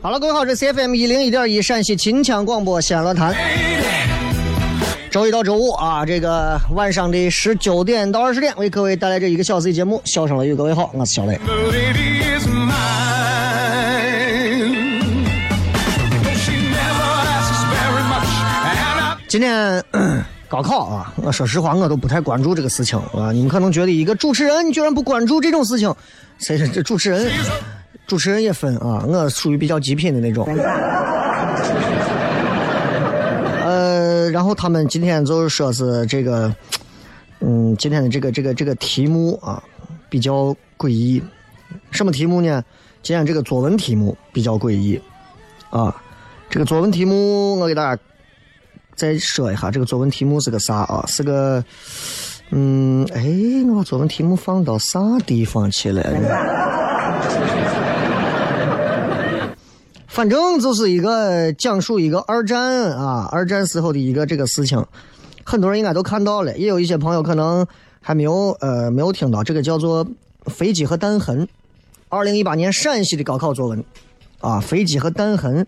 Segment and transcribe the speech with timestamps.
[0.00, 3.34] 好了，各位好，这是 FM 一零一点一陕西秦腔广播西安论坛。
[5.10, 10.00] 周一到周五啊，这个晚上的十九点到二十点，为各位带来这一个小时的节目。
[10.04, 11.36] 笑声雷雨，各位好，我是小雷。
[19.26, 23.32] 今天咳高考啊，我说实话，我都不太关注这个事情啊。
[23.32, 25.92] 你们可能觉得一个主持人居然不关注这种事情，
[26.38, 27.32] 谁是这主持人？
[28.08, 30.46] 主持人也分啊，我属于比较极品的那种。
[33.66, 36.50] 呃，然后他们今天就是说是这个，
[37.40, 39.62] 嗯，今天的这个这个这个题目啊，
[40.08, 41.22] 比较诡异。
[41.90, 42.64] 什么题目呢？
[43.02, 44.98] 今天这个作文题目比较诡异
[45.68, 45.94] 啊。
[46.48, 48.02] 这个作文题目我给大家
[48.96, 51.04] 再说一下，这个作文题目是个啥啊？
[51.06, 51.62] 是个，
[52.52, 53.22] 嗯，哎，
[53.68, 56.26] 我把作文题目放到啥地方去了呢？
[60.18, 64.84] 反正就是一个讲述一个二战啊，二战时候的一个这个事情，
[65.44, 67.64] 很多人应该都看到了，也有一些朋友可能
[68.00, 70.04] 还没有呃没有听到，这个叫做
[70.46, 71.46] 飞机和弹痕，
[72.08, 73.84] 二零一八年陕西的高考作文
[74.40, 75.64] 啊，飞机和弹痕，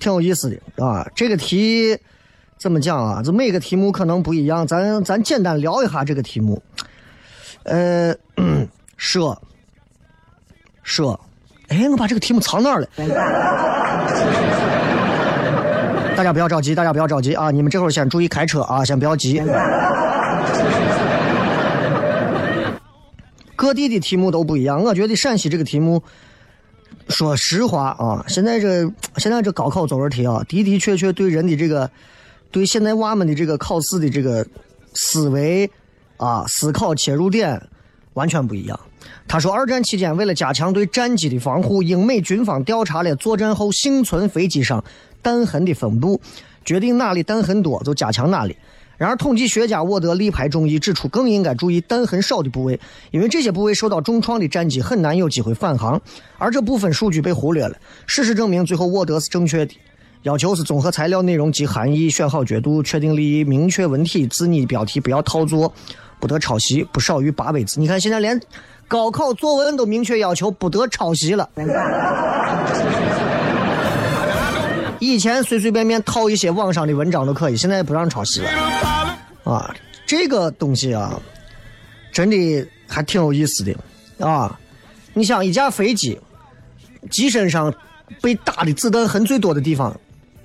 [0.00, 1.08] 挺有意思的啊。
[1.14, 1.96] 这个题
[2.58, 3.22] 怎么讲啊？
[3.24, 6.60] 这每个题目可能不一样，咱咱简单聊一下这个题目。
[7.62, 8.12] 呃，
[8.98, 9.40] 射
[10.82, 11.20] 射，
[11.68, 12.88] 哎，我把这个题目藏哪儿了？
[16.16, 17.50] 大家不要着急，大家不要着急啊！
[17.50, 19.42] 你们这会儿先注意开车啊，先不要急。
[23.54, 26.02] 各地的题目都不一样，我觉得陕西这个题目，
[27.08, 31.90] 说实话啊，现在这现在这高考作文题啊，的的确确对人的这个，
[32.50, 34.46] 对现在娃们的这个考试的这个
[34.94, 35.70] 思维
[36.16, 37.60] 啊，思考切入点
[38.16, 38.78] 完全不一样。
[39.28, 44.82] 他说，二战期间，为了加强对战机的防护，英美军方调查了作战后幸存飞机上
[45.22, 46.20] 弹痕的分布，
[46.64, 48.56] 决定哪里弹痕多就加强哪里。
[48.96, 56.00] 然而，统计学家沃德力排众议指出，更应该注意弹痕少的部位，因为这些部位受到重创的战机很难有机会返航，
[56.38, 57.76] 而这部分数据被忽略了。
[58.06, 59.76] 事实证明，最后沃德是正确的。
[60.22, 65.72] 要求是综合材料内容及含义，选好角度，确定利益，明确文体，字拟标题不要套作，
[66.18, 67.80] 不得抄袭，不少于八百字。
[67.80, 68.40] 你看，现在连
[68.88, 71.48] 高考作文都明确要求不得抄袭了。
[74.98, 78.50] 以前随随便便套一些网上的文章都可以，现在不让抄袭了
[79.44, 79.74] 啊！
[80.06, 81.20] 这个东西啊，
[82.12, 83.76] 真的还挺有意思的
[84.26, 84.58] 啊！
[85.12, 86.18] 你想，一架飞机
[87.10, 87.72] 机身上
[88.22, 89.94] 被打的子弹痕最多的地方，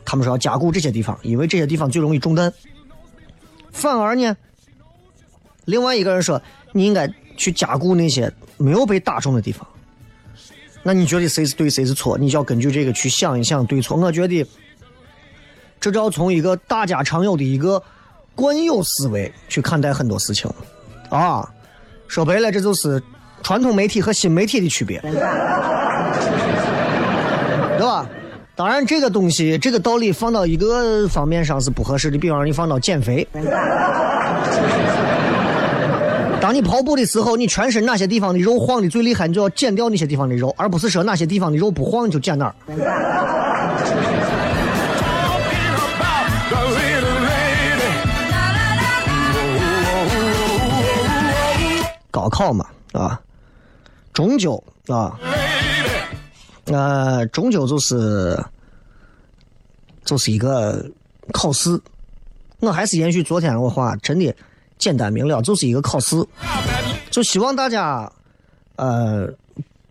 [0.03, 2.51] 他们说要加固这些地方，因为这些地方最容易中弹。
[3.71, 4.35] 反而呢，
[5.65, 6.41] 另外一个人说，
[6.71, 9.67] 你应该去加固那些没有被打中的地方。
[10.83, 12.17] 那你觉得谁是对谁是错？
[12.17, 13.95] 你就要根据这个去想一想对错。
[13.97, 14.45] 我觉得
[15.79, 17.81] 这就要从一个大家常有的一个
[18.35, 20.49] 惯有思维去看待很多事情
[21.09, 21.47] 啊。
[22.07, 23.01] 说白了，这就是
[23.43, 25.13] 传统媒体和新媒体的区别，对
[27.79, 28.09] 吧？
[28.53, 32.17] 当然，这个东西，这个道理放到一个方面上是不合适的。
[32.17, 33.25] 比方说，你放到减肥，
[36.41, 42.55] 当你跑步的时候，你全身哪些地方的肉晃的最厉害，你就要减掉那些地方的肉，而不是说哪些地方的肉不晃你就减哪儿。
[52.09, 53.21] 高考嘛，啊，
[54.11, 55.17] 终究啊，
[56.65, 58.43] 呃，终究就是
[60.03, 60.85] 就是一个
[61.31, 61.79] 考试。
[62.59, 64.35] 我还是延续昨天我话，真的
[64.81, 66.21] 简单明了，就是一个考试。
[67.11, 68.11] 就希望大家，
[68.77, 69.29] 呃，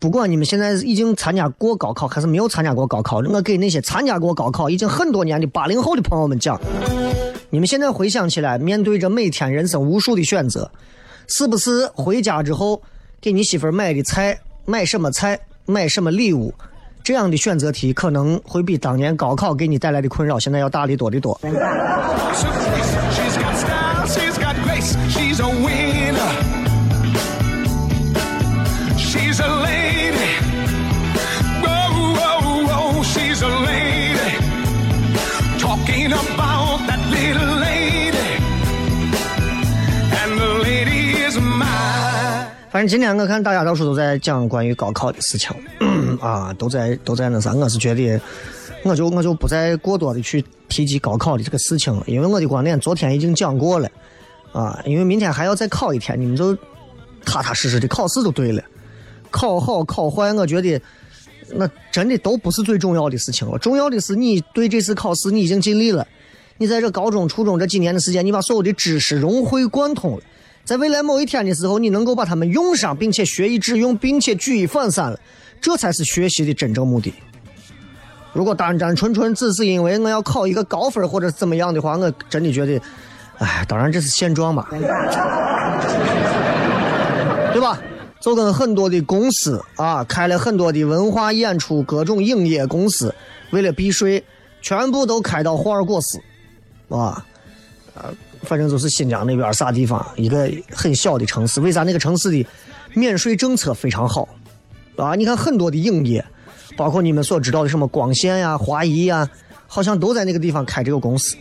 [0.01, 6.61] 不管你们现在已经参加过高考还是没有参加过高考，我给那些参加过高考已经很多年的八零后的朋友们讲，
[7.51, 10.69] 你们现在回想起来，面对着每天人生无数的选择，
[11.29, 12.83] 是不是回家之后
[13.21, 16.53] 给你媳妇买的菜，买什么菜，买什么礼物，
[17.05, 21.39] 这样的选择题可能会比当年高考给你带来的困扰现在要大的多得多。
[25.41, 26.33] She's a winner.
[28.99, 30.37] She's a lady.
[31.63, 34.37] Whoa, whoa, whoa, she's a lady.
[35.59, 38.37] Talking about that little lady.
[40.21, 42.47] And the lady is mine.
[42.71, 45.51] 反正今天我看大家到处都在讲关于高考的事情，
[46.21, 48.21] 啊，都在都在那啥，我是觉得，
[48.85, 53.91] 我就我就不再过多的去提及高考的这个事情了，因为我的观点昨天已经讲过了，
[54.53, 56.57] 啊，因为明天还要再考一天，你们就
[57.25, 58.63] 踏踏实实的考试就对了，
[59.31, 60.81] 考好考坏，我觉得
[61.55, 66.07] 那真的都不是最重要的事情了，重要的是你对这次考试你已经尽力了，
[66.59, 70.23] 你在这高中、初中这几年的时间，你把所有的知识融会贯通了。
[70.65, 75.19] 在未来某一天的时候，你能够把它们用上，并且学以致用，并且举一反三了，
[75.61, 77.13] 这才是学习的真正目的。
[78.33, 82.81] 如果单单纯纯只是因为我要考一个高分或者怎么样的话，我真的觉得，
[83.41, 84.67] 哎，当然这是现状嘛，
[87.53, 87.79] 对吧？
[88.21, 93.15] 就跟很多的公司啊，开了很多的文化演出、各种影业公司，
[93.51, 94.23] 为了避税，
[94.61, 96.19] 全部都开到霍尔果斯，
[96.91, 97.25] 啊，
[97.95, 101.63] 呃，反正就是新疆那边啥地方，一个很小的城市。
[101.63, 102.47] 为啥那个城市的
[102.93, 104.29] 免税政策非常好？
[104.97, 106.23] 啊，你看很多的影业，
[106.77, 109.27] 包括你们所知道的什么光线呀、华谊呀，
[109.67, 111.37] 好像都在那个地方开这个公司。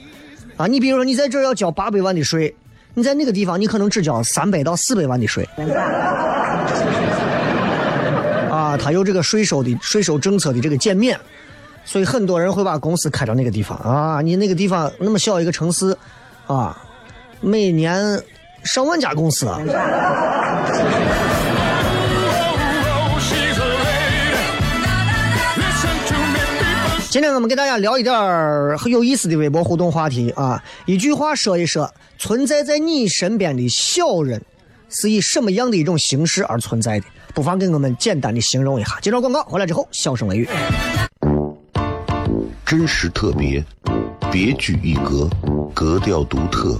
[0.60, 2.54] 啊，你比如说你在这儿要交八百万的税，
[2.94, 5.48] 你在那个地方你可能只交三百到四百万的税。
[8.52, 11.18] 啊，他有这个税收的税收政策的这个减免，
[11.86, 14.20] 所以很多人会把公司开到那个地方啊。
[14.22, 15.96] 你那个地方那么小一个城市，
[16.46, 16.78] 啊，
[17.40, 18.22] 每年
[18.66, 19.62] 上万家公司啊。
[27.10, 34.40] 今天我们给大家聊一点儿很有意思的微博互动话题啊，一句话说一说，存在在你身边的小人
[34.90, 37.08] 是以什么样的一种形式而存在的？
[37.34, 39.00] 不妨给我们简单的形容一下。
[39.02, 40.48] 接着广告回来之后，笑声雷雨。
[42.63, 43.66] 真实特别，
[44.32, 45.28] 别具一格，
[45.74, 46.80] 格调独特，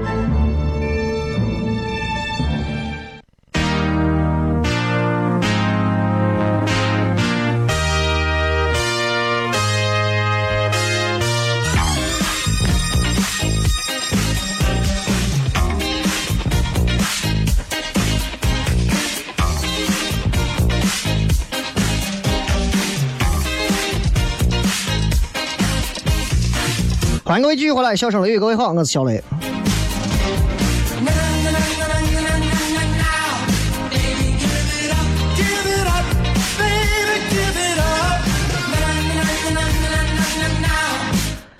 [27.31, 29.23] 欢迎各位继续回来，笑声雷雨，各位好，我是小雷。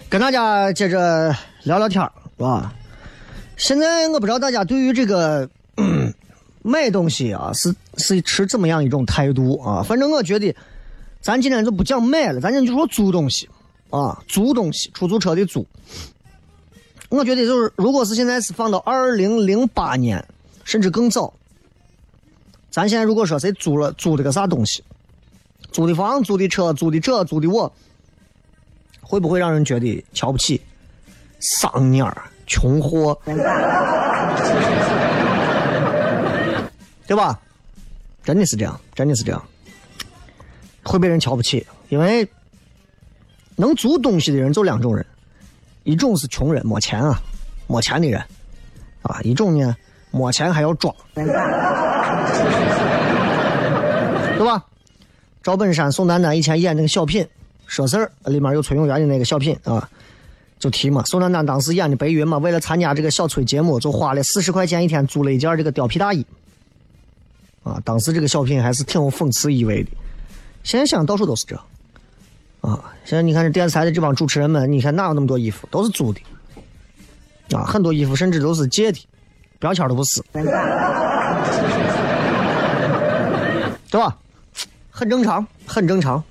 [0.10, 2.74] 跟大家接着聊聊天儿，是吧？
[3.56, 6.14] 现在我不知道大家对于这个嗯
[6.64, 9.82] 买东西啊，是是持怎么样一种态度啊？
[9.82, 10.54] 反正我觉得，
[11.22, 13.50] 咱今天就不讲买了，咱今天就说租东西
[13.92, 15.66] 啊，租东西，出租车的租。
[17.10, 20.26] 我觉得就是，如果是现在是放到二零零八年，
[20.64, 21.34] 甚至更早，
[22.72, 24.84] 咱现在如果说谁租了租的个啥东西，
[25.72, 27.72] 租的房、租的车、租的这、租的我，
[29.02, 30.62] 会不会让人觉得瞧不起、
[31.40, 33.20] 丧蔫儿、穷货？
[37.06, 37.38] 对吧？
[38.24, 39.44] 真的是这样，真的是这样，
[40.84, 42.26] 会被人瞧不起，因为
[43.62, 45.06] 能租东西的人就两种人，
[45.84, 47.22] 一种是穷人，没钱啊，
[47.68, 48.20] 没钱的人，
[49.04, 49.76] 啊，一种呢，
[50.10, 51.24] 没钱还要装， 对
[54.44, 54.66] 吧？
[55.44, 57.24] 赵本山、宋丹丹以前演那个小品
[57.68, 59.88] 说事儿，里面有崔永元的那个小品啊，
[60.58, 66.26] 就提嘛，宋丹丹当时演的白云嘛，为了参加这个小崔节目，就花了四十块钱一天租了一件这个貂皮大衣。
[67.62, 69.92] 啊，当时这个小品还是挺有讽刺意味的。
[70.64, 71.56] 现在想到处都是这，
[72.62, 76.22] 啊，现在你看这电视台的这帮主持人们，你看哪有那么多衣服，都是租的，
[77.56, 79.08] 啊，很多衣服甚至都是借的，
[79.60, 80.22] 标签都不是，
[83.90, 84.18] 对吧？
[84.90, 86.24] 很正常，很正常，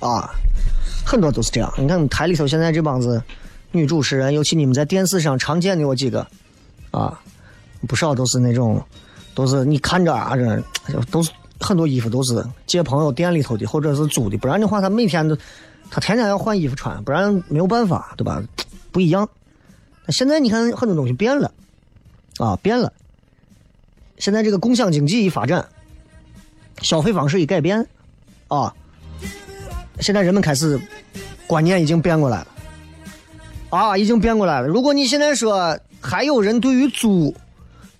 [0.00, 0.30] 啊，
[1.04, 1.72] 很多都是这样。
[1.76, 3.22] 你看台里头现在这帮子
[3.72, 6.26] 女主持人，尤其你们在电视上常见的有几个，
[6.90, 7.20] 啊，
[7.88, 8.82] 不少都是那种。
[9.34, 15.36] 都是你看着啊，这都是很多衣服都是借朋友店里头的，或者是租的，不然的话他每天都
[15.90, 18.42] 他天天要换衣服穿，不然没有办法，对吧？
[18.92, 19.28] 不一样。
[20.08, 21.52] 现在你看很多东西变了，
[22.38, 22.92] 啊，变了。
[24.18, 25.68] 现在这个共享经济一发展，
[26.80, 27.86] 消费方式一改变，
[28.48, 28.72] 啊，
[30.00, 30.80] 现在人们开始
[31.46, 32.46] 观念已经变过来了，
[33.70, 34.66] 啊，已经变过来了。
[34.66, 37.34] 如果你现在说还有人对于租，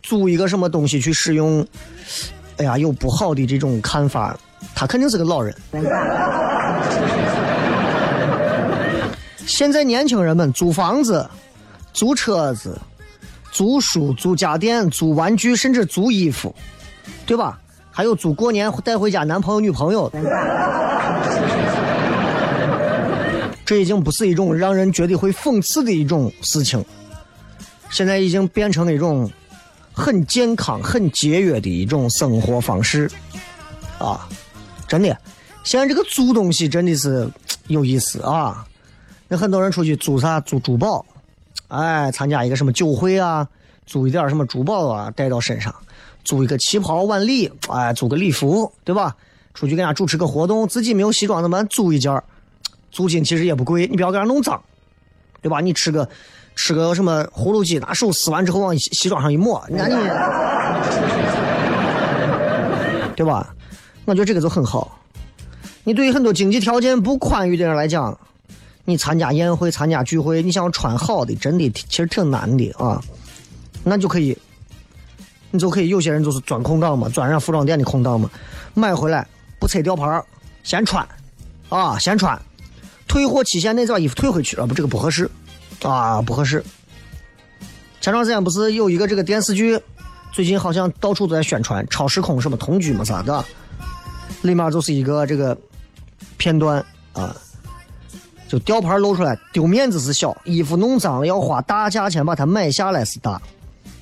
[0.02, 1.66] 租一个什么东西去使用，
[2.58, 4.36] 哎呀，有不好的这种看法，
[4.74, 5.54] 他肯定是个老人。
[9.46, 11.28] 现在年轻人们租房子、
[11.92, 12.78] 租车子、
[13.52, 16.52] 租书、租家电、租玩具，甚至租衣服，
[17.24, 17.58] 对吧？
[17.90, 20.10] 还有租过年带回家男朋友、女朋友，
[23.64, 26.84] 这已经不是一种让人觉得会讽刺的一种事情，
[27.90, 29.30] 现在已经变成了一种。
[29.96, 33.10] 很健康、很节约的一种生活方式，
[33.98, 34.28] 啊，
[34.86, 35.08] 真的，
[35.64, 37.26] 现在这个租东西真的是
[37.68, 38.66] 有意思啊！
[39.26, 40.38] 那很多人出去租啥？
[40.42, 41.04] 租珠宝，
[41.68, 43.48] 哎，参加一个什么酒会啊，
[43.86, 45.72] 租一点什么珠宝啊，带到身上；
[46.22, 49.16] 租一个旗袍晚礼，哎，租个礼服，对吧？
[49.54, 51.64] 出去给人家主持个活动，自己没有西装怎么？
[51.64, 52.22] 租一件
[52.90, 54.62] 租金其实也不贵，你不要给人弄脏，
[55.40, 55.60] 对吧？
[55.60, 56.06] 你吃个。
[56.56, 59.94] 吃个什么葫芦鸡，拿手撕完之后往西西装上一抹，你看你，
[63.14, 63.54] 对吧？
[64.06, 64.98] 我觉得这个就很好。
[65.84, 68.18] 你对于很多经济条件不宽裕的人来讲，
[68.84, 73.00] 你参加宴会、参加聚会，你想要穿好的，真的其实挺难的啊。
[73.84, 74.36] 那就可以，
[75.50, 78.30] 你就可以有些人就是钻空档嘛，钻人家服装店的空档嘛，
[78.74, 79.26] 买回来
[79.60, 80.24] 不拆吊牌
[80.64, 81.06] 先穿，
[81.68, 82.40] 啊，先穿，
[83.06, 85.30] 退货期限内把衣服退回去了，不这个不合适。
[85.82, 86.64] 啊，不合适。
[88.00, 89.80] 前段时间不是有一个这个电视剧，
[90.32, 93.44] 最近好像到处都在宣传超时空什么同居嘛啥的，
[94.42, 95.56] 里面就是一个这个
[96.36, 97.34] 片段啊，
[98.48, 103.40] 就吊牌露出来，丢面子是小，衣服弄脏了要花大价钱把它买下来是大，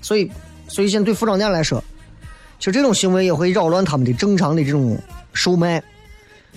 [0.02, 0.30] 所以，
[0.68, 1.82] 所以现在对服装店来说，
[2.58, 4.98] 其实这种行为也会扰乱他们的正常的这种
[5.32, 5.82] 售卖。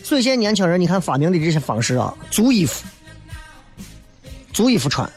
[0.03, 2.85] 所以现在年轻人，你看发明的这些方式啊，租衣服。
[4.53, 5.09] 租衣服穿，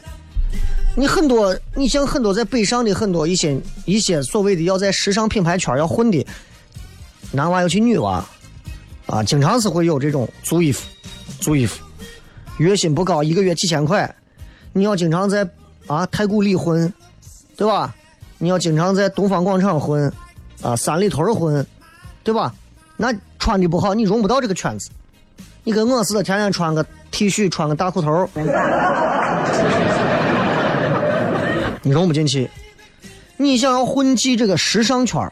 [0.95, 6.25] 你很多，你像很多在北上的很多一些一些所谓的要在时尚品牌圈要混的
[7.31, 8.23] 男娃尤其女娃，
[9.07, 10.85] 啊，经常是会有这种租衣服，
[11.39, 11.81] 租衣服，
[12.57, 14.13] 月薪不高，一个月几千块，
[14.73, 15.47] 你要经常在
[15.87, 16.93] 啊太古里混，
[17.55, 17.95] 对吧？
[18.37, 20.11] 你要经常在东方广场混，
[20.61, 21.65] 啊三里屯混，
[22.23, 22.53] 对吧？
[22.97, 24.89] 那穿的不好，你融不到这个圈子。
[25.63, 28.27] 你跟我似的，天天穿个 T 恤，穿个大裤头。
[31.83, 32.49] 你融不进去。
[33.37, 35.31] 你想要混迹这个时尚圈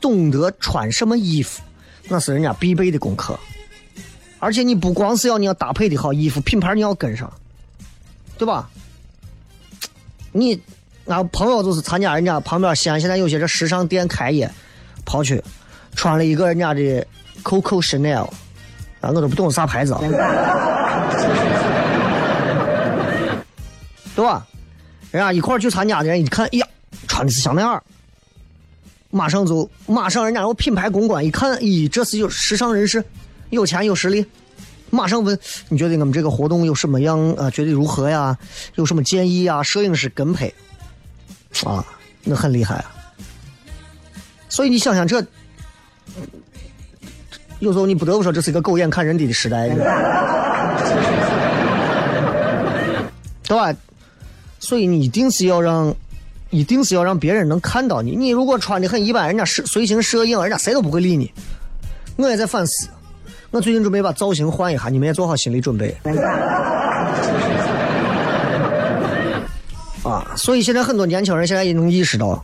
[0.00, 1.60] 懂得穿什么衣服，
[2.08, 3.38] 那是人家必备的功课。
[4.38, 7.30] 而且你不光是要你要搭配的好衣服，品牌你要跟上，
[8.38, 8.70] 对吧？
[10.32, 10.58] 你
[11.06, 14.48] 俺朋友就是参加人家旁边西安现在有些这时尚店开业，
[15.04, 15.42] 跑去
[15.96, 17.04] 穿了一个人家的
[17.42, 18.30] Coco Chanel，
[19.00, 20.00] 啊，我都不懂啥牌子啊，
[24.14, 24.46] 对吧？
[25.10, 26.66] 人家一块儿去参加的人一看，哎呀，
[27.08, 27.82] 穿的是香奈儿，
[29.10, 33.02] 马上就马上人家有品牌公关一看，咦，这是有时尚人士，
[33.48, 34.24] 有钱有实力，
[34.90, 35.38] 马上问
[35.68, 37.50] 你觉得我们这个活动有什么样啊？
[37.50, 38.36] 觉得如何呀？
[38.74, 39.62] 有什么建议啊？
[39.62, 40.52] 摄影师跟拍，
[41.64, 41.84] 啊，
[42.22, 42.94] 那很厉害啊。
[44.48, 45.24] 所以你想想这，
[47.60, 49.68] 有时候你不得不说这是一个狗眼看人低的时代，
[53.44, 53.74] 对吧？
[54.58, 55.94] 所以你一定是要让，
[56.50, 58.16] 一定是要让别人能看到你。
[58.16, 61.32] 你如果穿的很一般，人家摄随行摄影，人家谁都不会理你。
[62.16, 62.88] 我也在反思，
[63.50, 65.94] 我最近准备把造型换一下，你们也做好心理准备。
[70.02, 72.42] 啊，所以现在很多年轻人现在也能意识到，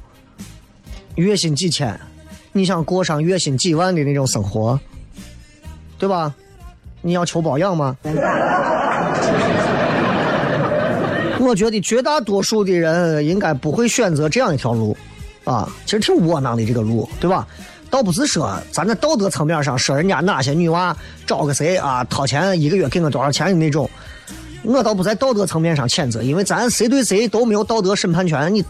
[1.14, 1.99] 月薪几千，
[2.52, 4.78] 你想过上月薪几万的那种生活，
[5.99, 6.35] 对吧？
[7.03, 7.97] 你要求保养吗？
[11.38, 14.97] 我觉得绝大多数的人应该不会选择这样一条路，
[15.45, 17.47] 啊，其实挺窝囊的这个路，对吧？
[17.88, 23.88] 倒不是说咱在道德层面上说人家哪些女娃找个谁啊，掏钱一个月给我多少钱的那种，
[24.65, 28.53] 我倒不在道德层面上谴责，因为咱谁对谁都没有道德审判权。
[28.53, 28.65] 你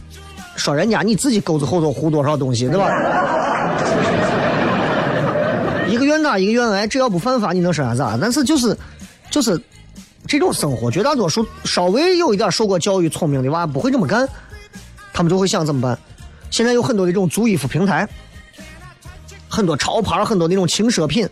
[0.54, 2.90] 说人家你自己钩子后头糊多少东西，对吧？
[6.16, 8.18] 一个愿打一个愿挨，只要不犯法，你能说啥子啊？
[8.20, 8.76] 但是就是
[9.30, 9.60] 就是。
[10.28, 14.28] 这种生活，绝大多数稍微有一点受过教育、聪明的娃不会这么干，
[15.12, 15.96] 他们就会想怎么办？
[16.50, 18.08] 现在有很多的这种租衣服平台，
[19.48, 21.28] 很多潮牌，很多那种轻奢品，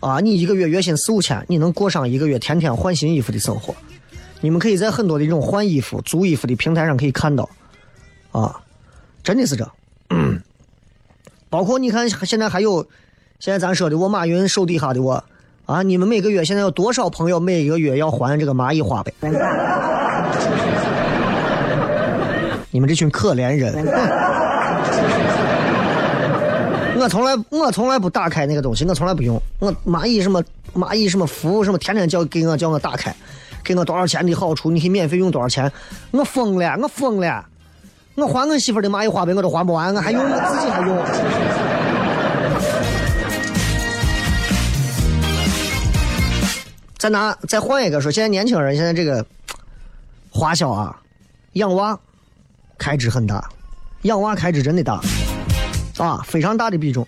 [0.00, 3.76] 啊，你一个月月薪四五千，你能过上一个月天天换新衣服的生活？
[4.40, 7.46] 你们可以在很多的这种换衣服、租衣服的平台上可以看到，
[8.32, 8.58] 啊，
[9.22, 9.70] 真的是这，
[10.08, 10.40] 嗯
[11.50, 12.88] 包括你看现在还有，
[13.40, 15.22] 现在咱说的我马云手底下的我。
[15.66, 15.82] 啊！
[15.82, 19.12] 你们每个月现在有多少朋友每一个月要还这个蚂蚁花呗？
[22.70, 23.74] 你们这群可怜人！
[26.98, 29.38] 我从来我从来不打开那个东西，我从来不用。
[29.58, 30.42] 我蚂蚁什么
[30.74, 33.14] 蚂蚁什么服务什么，天天叫给我叫我打开，
[33.62, 35.70] 给我多少钱的好处，你可以免费用多少钱？
[36.12, 36.78] 我疯了！
[36.80, 37.44] 我疯了！
[38.14, 40.96] 我还我媳妇的蚂蚁花呗我都还不完，我还用我自己还用。
[46.98, 49.24] 再拿再换一个说，现在年轻人现在这个
[50.30, 51.00] 花销啊，
[51.52, 51.96] 养娃
[52.76, 53.48] 开支很大，
[54.02, 55.00] 养娃开支真的大
[55.96, 57.06] 啊，非常大的比重。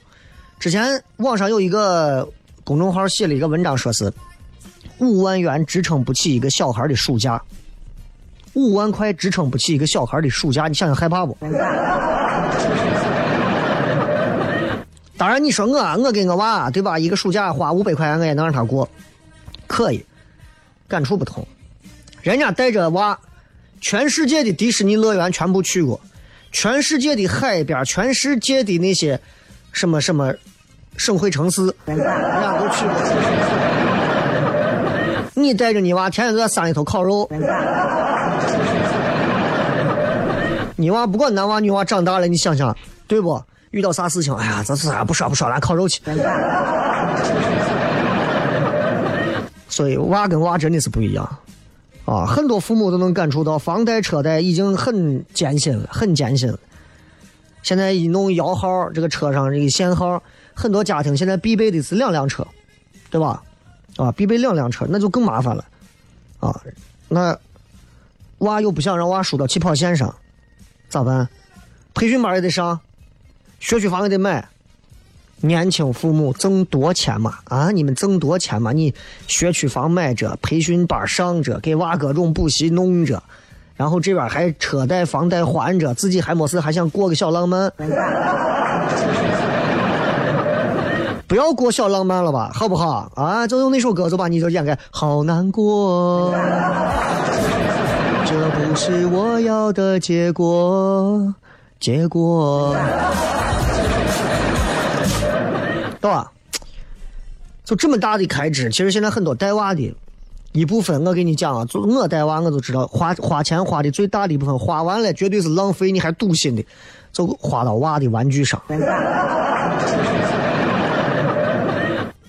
[0.60, 2.28] 之前网上有一个
[2.62, 4.12] 公众号写了一个文章，说是
[4.98, 7.42] 五万元支撑不起一个小孩的暑假，
[8.54, 11.36] 五万块支撑不起一个小孩的暑假，你想想害怕不？
[15.18, 18.88] 当然你说我我给我娃对吧，一个暑假花五百块钱我也能让他过。
[19.70, 20.04] 可以，
[20.88, 21.46] 感触不同。
[22.22, 23.16] 人家带着娃，
[23.80, 26.00] 全世界的迪士尼乐园全部去过，
[26.50, 29.18] 全世界的海边，全世界的那些
[29.70, 30.34] 什么什么
[30.96, 32.94] 省会城市，人家都去过。
[35.34, 37.30] 你带着你娃天天在山里头烤肉，
[40.74, 43.40] 你娃不管男娃女娃长大了，你想想对不？
[43.70, 44.90] 遇到啥事情，哎呀，这是？
[45.06, 46.02] 不说不说，来烤肉去。
[49.70, 51.38] 所以娃跟娃真的是不一样，
[52.04, 56.58] 啊，很多父母都能感触到，房贷车贷已经很艰辛了，很艰辛了。
[57.62, 60.20] 现在一弄摇号，这个车上这个限号，
[60.52, 62.46] 很多家庭现在必备的是两辆车，
[63.10, 63.42] 对吧？
[63.96, 65.64] 啊，必备两辆车，那就更麻烦了，
[66.40, 66.60] 啊，
[67.08, 67.38] 那
[68.38, 70.12] 娃又不想让娃输到起跑线上，
[70.88, 71.28] 咋办？
[71.94, 72.80] 培训班也得上，
[73.60, 74.48] 学区房也得买。
[75.42, 77.34] 年轻父母挣多钱嘛？
[77.44, 78.72] 啊，你们挣多钱嘛？
[78.72, 78.94] 你
[79.26, 83.22] 学区房买着，培训班上着，给娃各种补习弄着，
[83.74, 87.72] 然后这边还车贷房贷还着，自己还没事还想过个小浪漫。
[91.26, 93.10] 不要过小浪漫了吧，好不好？
[93.14, 96.34] 啊，就用那首歌，就把你就演个好难过，
[98.26, 101.32] 这不是我要的结果，
[101.78, 102.74] 结果。
[106.00, 106.32] 对吧？
[107.62, 109.94] 就这么大的开支，其实现在很多带娃的
[110.52, 116.64] 一部分，我给你讲啊，就我带娃，我就知道花花钱花的最大的一部分，花完了绝对是浪费，你还赌心的，
[117.12, 118.60] 就花到娃的玩具上。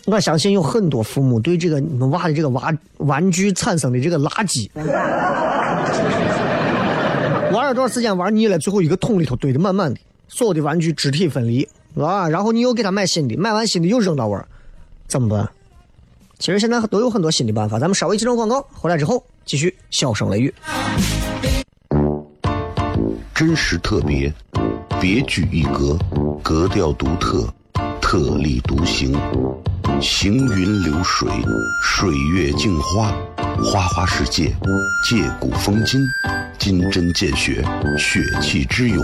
[0.05, 4.69] 我相信有很多父母对这个你们娃的这个娃玩具产生的这个垃圾，
[7.51, 14.45] 玩了段时间玩腻了，最后一个桶里头堆的满满的，所有的玩具肢体分离，啊，然后你又给他买新的，买完新的又扔到玩，
[15.07, 15.49] 怎么办？
[16.39, 20.53] 其实现在都有很多新的办法，咱们稍微几段广告，回来之后继续笑声雷雨。
[23.35, 24.33] 真实特别，
[24.99, 25.97] 别具一格，
[26.43, 27.47] 格调独特，
[27.99, 29.13] 特立独行，
[30.01, 31.27] 行云流水，
[31.83, 33.11] 水月镜花，
[33.63, 34.55] 花花世界，
[35.07, 35.99] 借古风今，
[36.57, 37.63] 金针见血，
[37.97, 39.03] 血气之勇，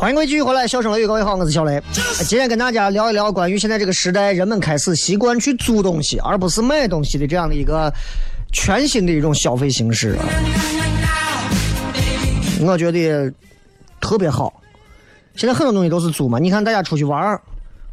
[0.00, 1.82] 欢迎各位继续回来，笑声雷雨，各位好，我是小雷。
[2.18, 7.92] 今天跟大家聊一聊关于现在这个时代，人们开始习惯去租东西，而不是买东西的这样的一个
[8.52, 10.24] 全新的一种消费形式啊。
[12.60, 13.28] 我觉得
[14.00, 14.62] 特别好。
[15.34, 17.42] 现在很多东西都是租嘛，你看大家出去玩儿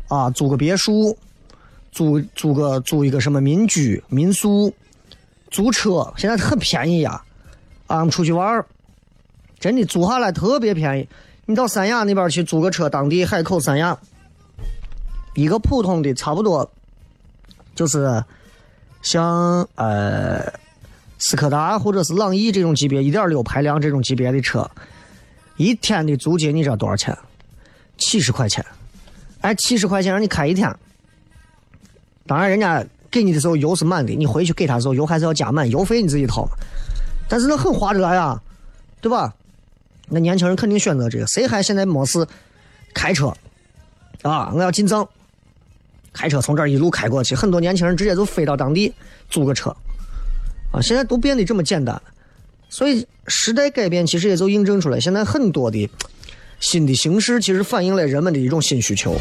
[0.07, 1.17] 啊，租个别墅，
[1.91, 4.71] 租租个租一个什么民居、民宿，
[5.49, 7.19] 租车，现在很便宜呀。
[7.87, 8.63] 啊，我们出去玩儿，
[9.59, 11.09] 真的租下来特别便宜。
[11.45, 13.97] 你到三亚那边去租个车，当地海口三亚，
[15.35, 16.69] 一个普通的差不多，
[17.75, 18.23] 就是
[19.01, 20.51] 像呃
[21.19, 24.69] 斯柯达或者是朗逸这种级别一点六排量这种级别的车，
[25.57, 27.15] 一天的租金你知道多少钱？
[27.97, 28.65] 七十块钱，
[29.41, 30.69] 哎，七十块钱让你开一天。
[32.25, 36.47] 当然，人家给你的时候油是满的，你回去给他的时候油还是要加满，油费你自己掏。
[37.29, 38.41] 但是那很划得来啊，
[38.99, 39.33] 对吧？
[40.07, 42.25] 那年轻人肯定选择这个，谁还现在没事
[42.93, 43.33] 开车
[44.21, 44.51] 啊？
[44.53, 45.07] 我要进藏，
[46.13, 48.93] 开车从这儿一路开过去，很多年轻人直接就飞到当地
[49.29, 49.75] 租个车
[50.71, 50.79] 啊！
[50.79, 51.99] 现在都变得这么简单，
[52.69, 55.89] 所以时代改变其实也就印证出来，现在很多的
[56.59, 59.17] 新的形式其实反映了人们的一种新需求。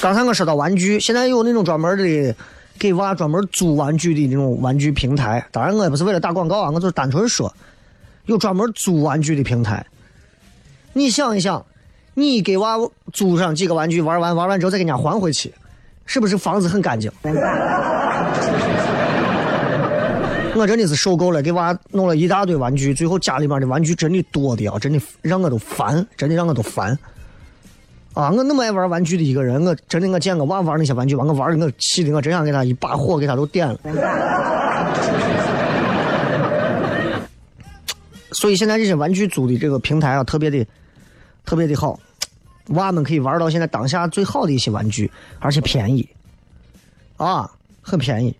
[0.00, 2.34] 刚才我说到玩具，现在有那种专门的。
[2.80, 7.54] 给娃专门租玩具的那种玩具平台，当然我也不是为了打广告啊，我就是单纯说，
[8.24, 9.84] 有专门租玩具的平台。
[10.94, 11.62] 你想一想，
[12.14, 12.78] 你给娃
[13.12, 15.52] 租上几个玩具，玩完玩完之后再给人家还回去，
[16.06, 17.12] 是不是房子很干净？
[20.56, 26.98] 我真的是受够了，给娃弄了一大堆玩具，最后家里面的玩具真的多的啊，真的让我都烦，真的让我都烦。
[28.12, 33.78] 啊，我那么爱玩玩具的一个人，我真的我见我娃玩那些玩具，把我玩的我气的，我真想给他一把火给他都点了。
[38.32, 40.66] 所以现在这些玩具租的这个平台啊，特别的
[41.44, 41.98] 特别的好，
[42.68, 46.08] 娃们可以玩到现在当下最好的一些玩具，而且便宜，
[47.16, 48.34] 啊，很便宜，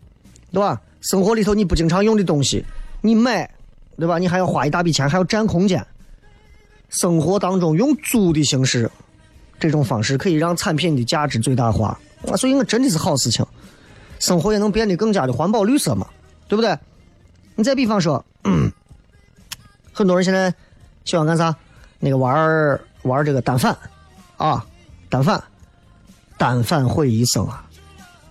[0.52, 0.80] 对吧？
[1.00, 2.64] 生活里头你不经常用的东西，
[3.00, 3.48] 你买，
[3.96, 4.18] 对吧？
[4.18, 5.86] 你还要花一大笔钱，还要占空间。
[6.88, 8.90] 生活当中用租的形式。
[9.60, 11.96] 这种方式可以让产品的价值最大化
[12.26, 13.46] 啊，所以我真的是好事情，
[14.18, 16.06] 生活也能变得更加的环保绿色嘛，
[16.48, 16.76] 对不对？
[17.54, 18.72] 你再比方说，嗯
[19.92, 20.52] 很多人现在
[21.04, 21.54] 喜欢干啥？
[21.98, 23.76] 那个玩玩这个单反
[24.38, 24.64] 啊，
[25.10, 25.42] 单反，
[26.38, 27.62] 单反毁一生啊，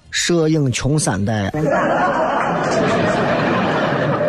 [0.09, 1.51] 摄影穷三代。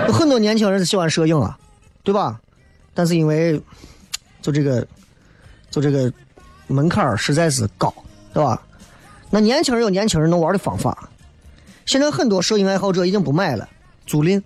[0.06, 1.58] 有 很多年轻人是喜欢摄影啊，
[2.02, 2.38] 对吧？
[2.92, 3.58] 但是因为
[4.42, 4.86] 就这个，
[5.70, 6.12] 就这个
[6.70, 7.92] 门槛儿实在是高，
[8.32, 8.62] 对吧？
[9.28, 11.08] 那年轻人有年轻人能玩的方法。
[11.86, 13.68] 现在很多摄影爱好者已经不买了，
[14.06, 14.40] 租赁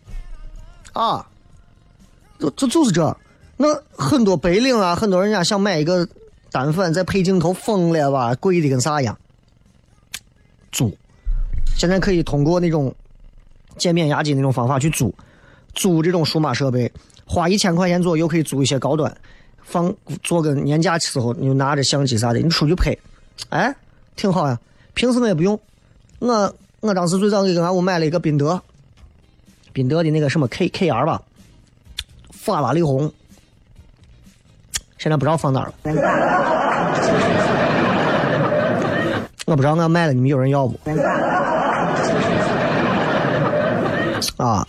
[0.93, 1.27] 啊，
[2.39, 3.17] 就就就是这。
[3.57, 6.09] 那很多白领啊，很多人家想买一个
[6.51, 8.35] 单反再配镜头，疯了吧？
[8.37, 9.17] 贵的跟啥一样？
[10.73, 10.97] 租，
[11.77, 12.95] 现在可以通过那种
[13.77, 15.15] 减免押金那种方法去租，
[15.75, 16.91] 租这种数码设备，
[17.25, 19.17] 花一千块钱左右可以租一些高端，
[19.65, 22.97] 放做个年假的时候，你就拿着相机啥的，你出去拍，
[23.49, 23.75] 哎，
[24.15, 24.59] 挺好呀。
[24.95, 25.59] 平时我也不用，
[26.21, 28.63] 我我当时最早给俺屋买了一个宾得，
[29.73, 31.21] 宾得的那个什么 K K R 吧，
[32.31, 33.13] 法拉利红，
[34.99, 35.75] 现在不知道放哪了。
[39.47, 40.79] 我不知道俺卖了，你们有人要不？
[44.43, 44.67] 啊，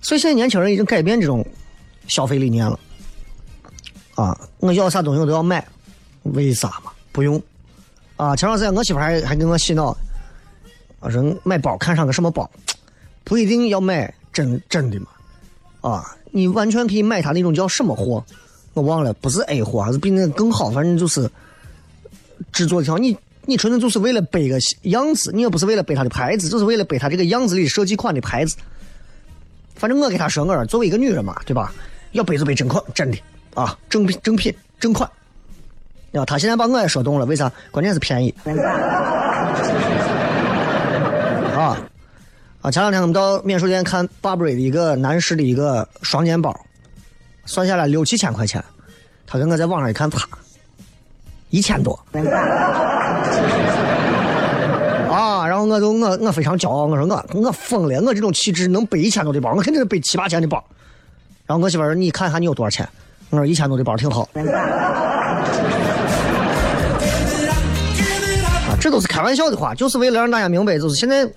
[0.00, 1.46] 所以现在年轻人已经改变这种
[2.08, 2.78] 消费理念了。
[4.16, 5.64] 啊，我要啥东西我都要买，
[6.24, 6.90] 为啥嘛？
[7.12, 7.40] 不用。
[8.16, 9.96] 啊，前段时间我媳妇还还给我洗脑，
[11.00, 12.50] 我说买包看上个什么包，
[13.22, 15.06] 不一定要买真真的嘛。
[15.82, 18.24] 啊，你完全可以买他那种叫什么货，
[18.72, 21.30] 我忘了，不是 A 货还是比那个更好，反正就是
[22.52, 23.16] 制作条你。
[23.48, 28.56] 你纯粹就是为了背个样子，你也不是为了背它的牌子，就是为了背它这个样子里设计款的牌子。
[29.76, 31.72] 反正我给他说，我说作为一个女人嘛，对吧？
[32.10, 33.16] 要背就背真款，真的
[33.56, 35.10] 啊，正品、正品、正款。
[36.12, 37.50] 啊，他现在把我也说动了，为啥？
[37.70, 38.34] 关键是便宜。
[41.56, 41.76] 啊
[42.62, 42.70] 啊！
[42.70, 46.54] 前两天我们到免税店看 Burberry 的一个男士的一个双肩包，
[47.44, 48.62] 算下来六七千块钱。
[49.26, 50.26] 他跟我在网上一看，啪，
[51.50, 51.98] 一千多。
[55.10, 55.46] 啊！
[55.46, 60.62] 然后我就我我非常骄傲，我说我我疯了，我这种气质能背一千多的包，我肯定是背七八千的包。
[61.46, 62.88] 然后我媳妇说：“你看一下你有多少钱？”
[63.30, 64.28] 我说：“一千多的包挺好。”
[68.68, 71.28] 啊，这都是开玩笑的话，就是为了让大家明白，就是现在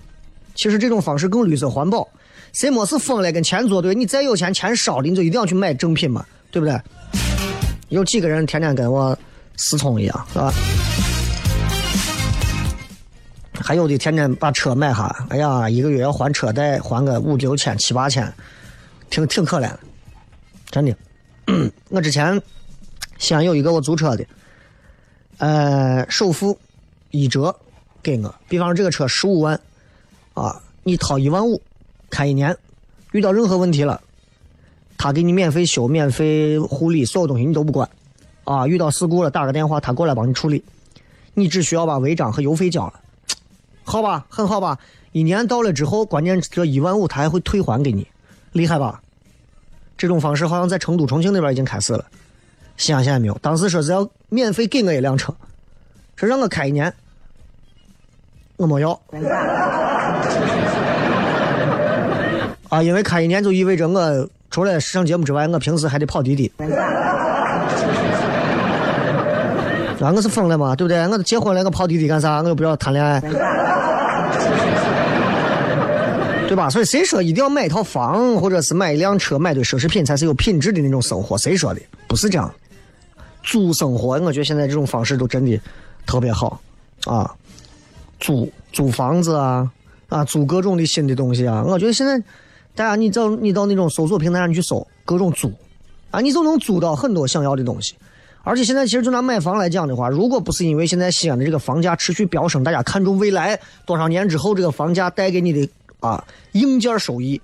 [0.54, 2.08] 其实这种方式更绿色环保。
[2.52, 3.94] 谁没事疯了跟钱作对？
[3.94, 6.76] 你再有钱，钱少的你就一定要去买正品嘛，对不对？
[7.90, 9.16] 有几个人天天跟我
[9.56, 10.52] 思聪一样，是吧？
[13.62, 18.32] 还有的天天把车买下，哎呀，一个月要还车贷，还个五六千、七八千，
[19.10, 19.70] 挺挺可怜，
[20.70, 20.92] 真的。
[21.90, 22.40] 我之前
[23.18, 24.24] 西安有一个我租车的，
[25.38, 26.58] 呃，首付
[27.10, 27.54] 一折
[28.02, 29.60] 给我，比方说这个车十五万，
[30.34, 31.60] 啊，你掏一万五，
[32.08, 32.56] 开一年，
[33.12, 34.00] 遇到任何问题了，
[34.96, 37.88] 他给你免费修、免费护理，所有东西你都不管，
[38.44, 40.62] 啊，遇到事故了打个电话，他过来帮你处理，
[41.34, 43.00] 你只需要把违章和油费交了。
[43.82, 44.78] 好吧，很好吧。
[45.12, 48.06] 一年到了之后，关键这一万五他还会退还给你，
[48.52, 49.02] 厉害吧？
[50.00, 52.02] 这种方式好像在成都、重庆那边已经开始了，
[52.78, 53.36] 西安现在没有。
[53.42, 55.30] 当时说是要免费给我一辆车，
[56.16, 56.90] 说让我开一年，
[58.56, 58.98] 我没要。
[62.70, 66.50] 啊，因为开一年就意味着我除了上节目之外，我平时还得跑滴滴。
[70.00, 70.98] 啊，我是疯了嘛，对不对？
[71.08, 72.40] 我都结婚了，我跑滴滴干啥？
[72.40, 73.20] 我又不要谈恋爱，
[76.50, 76.68] 对吧？
[76.68, 81.38] 所以谁说一定要买一套房，或者是买一辆车，买堆奢侈品才是有品质的那种生活？
[81.38, 81.80] 谁说的？
[82.08, 82.52] 不是这样。
[83.44, 85.56] 租生活，我觉得现在这种方式都真的
[86.04, 86.60] 特别好
[87.04, 87.32] 啊！
[88.18, 89.70] 租租房子啊，
[90.08, 91.62] 啊，租各种的新的东西啊！
[91.64, 92.18] 我觉得现在
[92.74, 95.52] 大家你到你到那种搜索平台上去搜各种租，
[96.10, 97.94] 啊，你就能租到很多想要的东西。
[98.42, 105.68] 而且现在其实就拿买房来讲的话，如果不是因为现在西安的这个房价持续飙升，大家看中未来多少年之后这个房价带给你的
[106.00, 107.40] 啊硬件收益，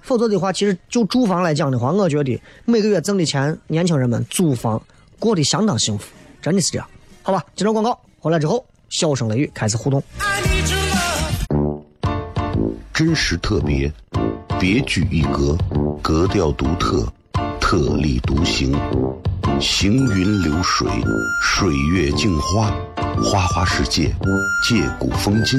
[0.00, 4.80] 否则的话，其实就住房来讲的话，我觉得每个月挣的钱，年轻人们租房
[5.18, 6.06] 过得相当幸福，
[6.42, 6.86] 真的是这样。
[7.22, 10.02] 好吧，接着广告回来之后，笑声雷雨开始互动。
[12.92, 13.92] 真实特别，
[14.58, 15.56] 别具一格，
[16.00, 17.06] 格调独特，
[17.60, 18.74] 特立独行。
[19.60, 20.88] 行云流水，
[21.42, 22.70] 水月镜花，
[23.22, 24.14] 花花世界，
[24.68, 25.58] 借古风今，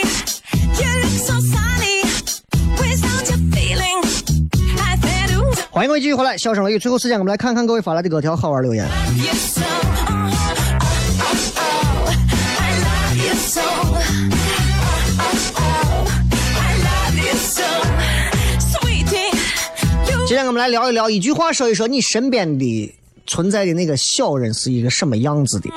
[5.81, 6.77] 欢迎各位继续回来，笑声雷雨。
[6.77, 8.87] 最后时间，我们来看看各位发来的各条好玩留言。
[9.17, 9.61] yes so.
[20.27, 25.67] 今天我们来聊一聊，一句话说一说你身边的存在的那个小人是一个什么样子的。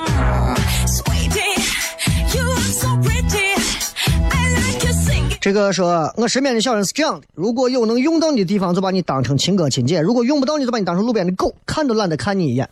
[5.45, 12.67] 这个说，我身边的小人是这样的：如果有能用到你的地方，就把你当成亲哥亲姐；如果用不到你，就把你当成路边的狗，看都懒得看你一眼。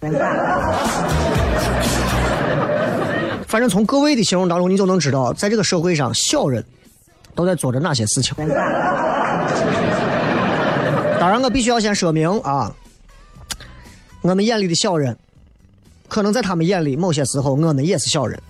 [3.45, 6.65] 反正从各位的形容当中，你就能知道，在这个社会上，小人
[7.35, 8.33] 都在做着哪些事情。
[11.19, 12.73] 当然，我必须要先说明啊，
[14.23, 15.15] 我们眼里的小人，
[16.07, 18.41] 可能在他们眼里，某些时候我们也是小人。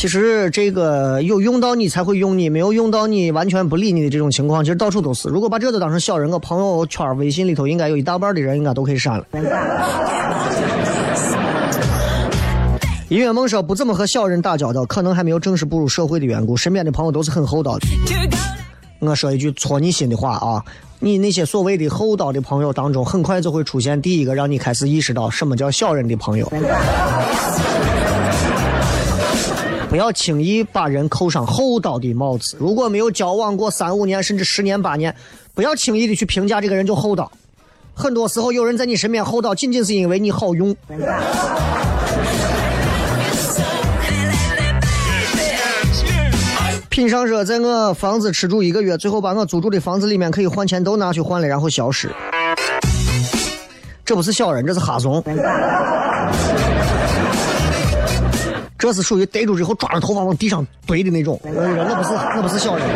[0.00, 5.28] 其实这个有用到你才会用你，没有用到你完全不理你的这种情况，其实到处都是。
[5.28, 9.26] 如果把这都当成小人，我朋友圈、微信里头应该有一大半的人应该都可以删了。
[13.10, 17.86] 音乐梦说不怎么和小人打交道，可能还没有正式步入社会的缘故，身边的朋友都是很厚道的。
[19.00, 20.64] 我说一句戳你心的话啊，
[20.98, 26.50] 你那些所谓的厚道的朋友当中，很快就会出现第一个让你开始意识到什么叫小人的朋友。
[29.90, 32.56] 不要轻易把人扣上厚道的帽子。
[32.60, 35.12] 如果没有交往过三五年甚至十年八年，
[35.52, 37.32] 不要轻易的去评价这个人就厚道。
[37.92, 40.76] 很多时候，有人在你身边厚道，仅仅是因为你好用。
[46.88, 52.08] 品上说，在我房子吃住一个月，最后把我租住的房子里面可以换钱都拿去换了，然后消失。
[54.04, 55.20] 这不是小人，这是哈怂。
[58.80, 61.38] 这是属于逮住之后抓着头发往地上怼的那种。
[61.44, 62.88] 我跟你说，那不是那不是小人。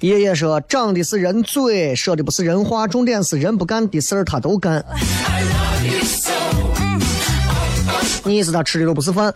[0.00, 4.84] 爷爷说，长的是人嘴，说的不是人话，重点是人不干的事儿他都干。
[8.22, 9.34] 你意思他吃的都不是饭。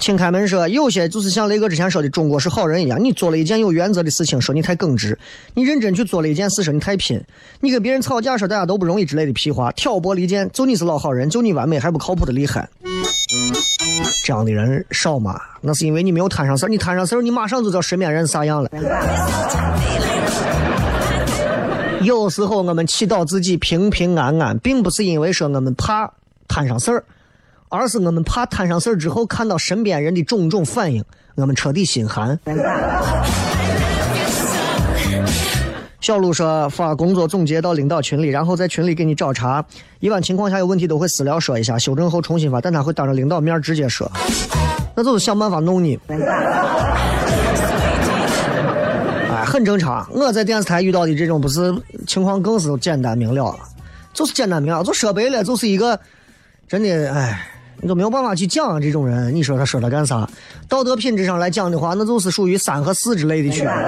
[0.00, 5.14] 请开门说，有些就是像雷哥之前说的，中国是好人一样，你做了一件有原则的事情，说你太耿直；
[5.54, 7.20] 你认真去做了一件事，说你太拼；
[7.60, 12.66] 你跟别人吵架，说大家都不容易之类的屁话，挑拨离间，就你是老好人，就你完美还不靠谱的厉害。
[14.24, 15.38] 这样的人少吗？
[15.60, 18.70] 那是因为你没有摊上事儿，你摊上事儿，你马上就知道身边人啥样了。
[22.02, 26.10] 有时候我们祈祷自己平平安安，并不是因为说我们怕
[26.48, 27.04] 摊上事儿，
[27.70, 31.02] 而是我们怕摊上事儿之后看到身边人的种种反应，
[31.36, 32.38] 我们彻底心寒。
[36.00, 39.64] 小卢说发工作总结到领导群里，然后在群里给你找茬。
[40.00, 44.10] 一般情况下有问题都会私聊说一下，修正后重新发，但他会当着领导面直接说，
[44.96, 45.96] 那就是想办法弄你。
[49.28, 50.04] 哎，很正常。
[50.10, 51.72] 我在电视台遇到的这种不是
[52.06, 53.54] 情况更是简单明了，
[54.12, 56.00] 就是简单明了，就说白了就是一个
[56.66, 57.46] 真的哎，
[57.82, 59.34] 你都没有办法去讲这种人。
[59.34, 60.28] 你说他说他干啥？
[60.68, 63.70] 道德品质上来讲的话，那就是属于三和四之类的区别。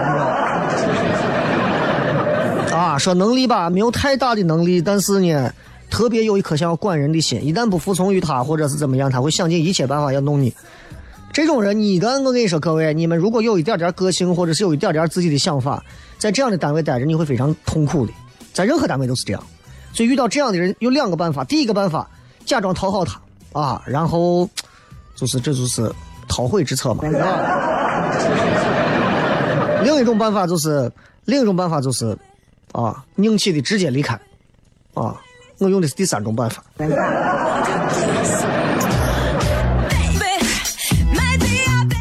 [2.74, 5.53] 啊，说能力吧，没有太大的能力，但是呢，
[5.90, 7.45] 特别有一颗想要管人的心。
[7.45, 10.53] 一旦不服从于他，或者是怎么样，他会想尽一切办法要弄你。
[11.32, 15.82] 这种人，你的我跟你说，各位，你们如果有一点点个性，或者是有一点点自己的想法，
[16.18, 18.12] 在这样的单位待着，你会非常痛苦的。
[18.53, 19.43] 在任何单位都是这样。
[19.95, 21.45] 所以遇到这样的人，有两个办法。
[21.45, 22.09] 第一个办法，
[22.45, 23.20] 假装讨好他
[23.53, 24.48] 啊，然后
[25.14, 25.92] 就是这就是
[26.28, 27.05] 韬晦之策嘛。
[27.18, 27.38] 啊
[29.82, 30.90] 另一种办法就是，
[31.24, 32.16] 另一种办法就是，
[32.72, 34.14] 啊，硬气的直接离开，
[34.94, 35.20] 啊，
[35.59, 36.62] 我用的是第三种办法。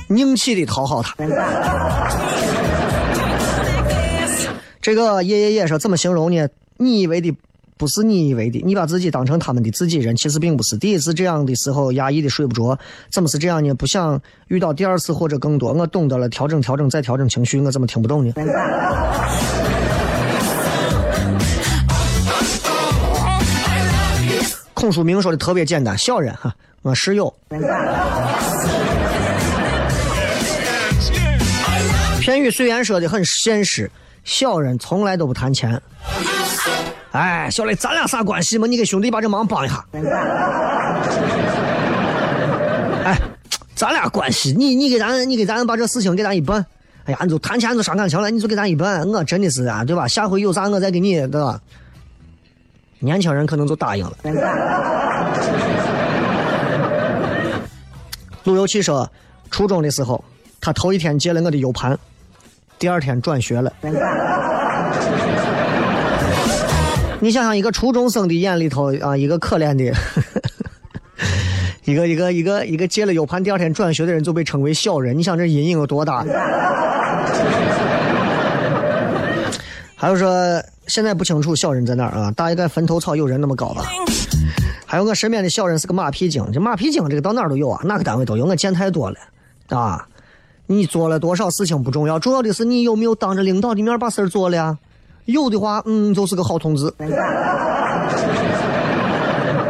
[0.10, 1.16] 硬气的讨好他。
[4.82, 6.48] 这个爷爷爷说怎么形容呢？
[6.78, 7.34] 你以为的
[7.82, 10.78] 不是你以为的，你把自己当成他们的自己人，其实并不是。
[10.78, 12.78] 第一次这样的时候，压抑的睡不着，
[13.10, 13.74] 怎么是这样呢？
[13.74, 18.32] 不想遇到第二次或者更多，我懂得了，调整调整再调整情绪，我怎么听不懂呢？
[24.76, 26.54] 孔书明说的特别简单，小人哈，
[26.84, 27.34] 我室友。
[32.20, 33.90] 片语虽然说的很现实，
[34.24, 35.82] 小人从来都不谈钱。
[37.12, 38.66] 哎，小雷，咱俩啥关系嘛？
[38.66, 39.86] 你给兄弟把这忙帮一下。
[43.04, 43.20] 哎，
[43.76, 46.66] 咱俩关系，你你给咱，你给咱把这事情给咱一办。
[47.06, 49.06] 哎呀，你就谈钱就伤感情了，你就给咱一办。
[49.10, 50.08] 我真的是啊，对吧？
[50.08, 51.60] 下回有啥我再给你，对吧？
[53.00, 54.14] 年轻人可能就答应了。
[58.46, 59.10] 路由器说，
[59.50, 60.24] 初中的时候，
[60.62, 61.98] 他头一天借了我的 U 盘，
[62.80, 63.74] 第二天转学了。
[67.24, 69.94] 你想想，一个初中生的眼里头啊，一个可怜的，
[71.86, 75.16] 一个一个一个一个借了 U 盘，第二天转学的人就被称为小人。
[75.16, 76.26] 你想这阴影有多大？
[79.96, 82.32] 还有说，现在不清楚小人在哪儿啊？
[82.32, 83.84] 大概坟头草有人那么高吧。
[84.88, 89.18] 还有我身边的小人是个马屁精，这马屁精这个到哪儿都有啊，哪个单位都有，我见太多了
[89.70, 90.08] 啊。
[90.66, 94.80] 你做了多少事情不重要，重要的是你有没有当着领导的面把事儿做了呀？
[95.26, 96.94] 有的话，嗯，就是个好同志。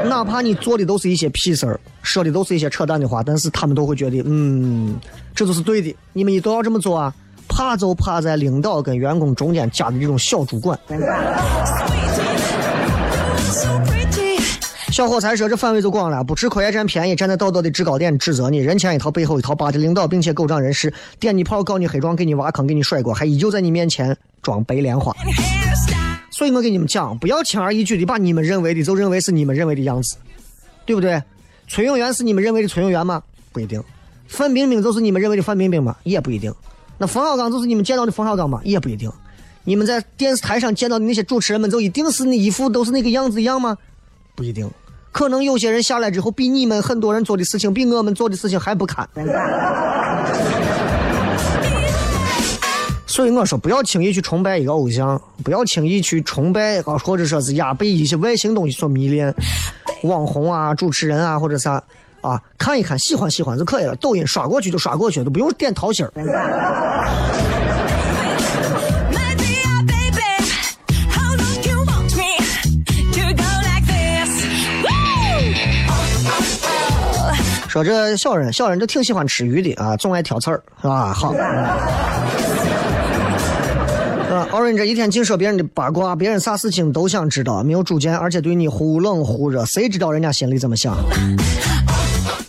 [0.08, 5.00] 哪怕你做的都是一些屁事儿，说的都是一些扯淡的话，但是他们都会觉得，嗯，
[5.34, 5.96] 这就是对的。
[6.14, 7.14] 你们都要这么做啊！
[7.48, 10.80] 怕就怕在领导跟员工中间夹的这种小主管。
[14.92, 25.16] 小伙才说这范围就广了，不吃亏还占便宜，站在道德的制高点指责你，人前一套背后一套，巴结领导，并且狗仗人势，点你炮告你黑状，给你挖坑，给你甩锅，还依旧在你面前装白莲花。
[26.30, 30.18] 所以我跟你们讲，不要轻而易举的把你们认为的就认为是你们认为的样子，
[30.86, 31.22] 对不对？
[31.70, 33.24] 崔永元是你们认为的崔永元吗？
[33.54, 33.82] 不一定。
[34.28, 35.96] 范冰冰就是你们认为的范冰冰吗？
[36.04, 36.54] 也不一定。
[36.98, 38.60] 那冯小刚就是你们见到的冯小刚吗？
[38.66, 39.10] 也不一定。
[39.64, 43.78] 你们在电视台上见到的那些主持人们，就一定是那一副都是那个样子一样吗？
[44.36, 44.70] 不一定。
[45.12, 49.08] 可能有些人下来之后，比你们很多人做的事情，比我们做的事情还不堪。
[53.06, 59.36] 所以我说，不要轻易去崇拜一个偶像，不要轻易去崇拜啊，或者说是呀被一些外形东西所迷恋，
[60.04, 61.84] 网红啊、主持人啊，或者啥
[62.22, 63.94] 啊，看一看喜欢喜欢就可以了。
[63.98, 66.12] 抖音刷过去就刷过去，都不用点桃心儿。
[77.72, 81.14] 说这小人，小人都挺喜欢吃鱼的啊，总爱挑刺儿，是吧？
[81.14, 81.32] 好。
[84.30, 90.98] 啊，Orange 一天净说别人的八卦，别人啥事情都想知道，没有主见，而且对你忽冷忽热，谁知道人家心里怎么想？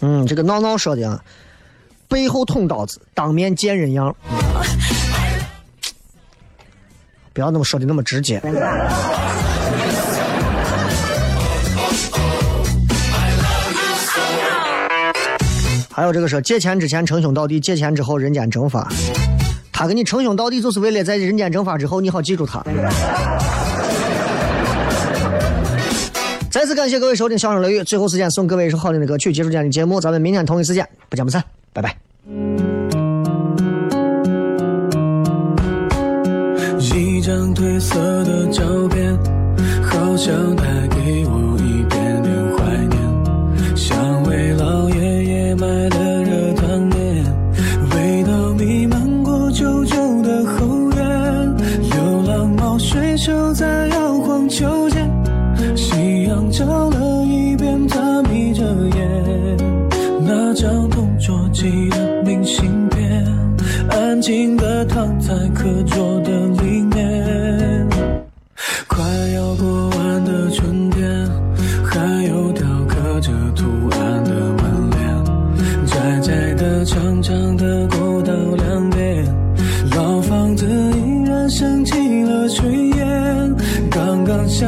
[0.00, 1.22] 嗯，这个闹闹说的啊，
[2.08, 4.12] 背后捅刀子，当面见人样。
[7.32, 8.42] 不要那么说的那么直接。
[15.94, 18.88] 还有这个说借钱之前称兄道弟，借钱之后人间蒸发。
[19.70, 22.64] 他跟你称兄道弟，就是为了在人间蒸发之后，你好记住他。
[26.50, 31.94] 再次感谢各位收听《笑声雷雨》，最后时间送各位一首好听的歌曲，结束今天的节目，咱们明天同一时间不见不散，拜拜。
[36.94, 39.16] 一张褪色的照片，
[39.82, 41.41] 好像带给我
[76.92, 79.24] 长长的过道两边，
[79.96, 83.54] 老房子依然升起了炊烟。
[83.90, 84.66] 刚刚下